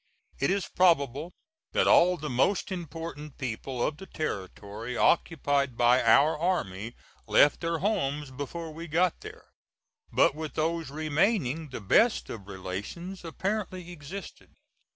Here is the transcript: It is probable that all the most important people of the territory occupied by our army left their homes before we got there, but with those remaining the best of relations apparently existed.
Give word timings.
It 0.39 0.49
is 0.49 0.67
probable 0.67 1.31
that 1.73 1.85
all 1.85 2.17
the 2.17 2.27
most 2.27 2.71
important 2.71 3.37
people 3.37 3.83
of 3.85 3.97
the 3.97 4.07
territory 4.07 4.97
occupied 4.97 5.77
by 5.77 6.01
our 6.01 6.35
army 6.35 6.95
left 7.27 7.61
their 7.61 7.77
homes 7.77 8.31
before 8.31 8.71
we 8.73 8.87
got 8.87 9.21
there, 9.21 9.45
but 10.11 10.33
with 10.33 10.55
those 10.55 10.89
remaining 10.89 11.69
the 11.69 11.81
best 11.81 12.31
of 12.31 12.47
relations 12.47 13.23
apparently 13.23 13.91
existed. 13.91 14.55